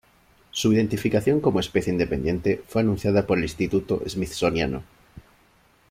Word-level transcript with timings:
Su 0.49 0.73
identificación 0.73 1.41
como 1.41 1.59
especie 1.59 1.93
independiente 1.93 2.63
fue 2.67 2.81
anunciada 2.81 3.19
el 3.19 3.25
por 3.27 3.37
el 3.37 3.43
Instituto 3.43 4.01
Smithsoniano. 4.09 4.81